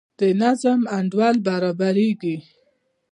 [0.19, 2.35] د نظم انډول برابریږي.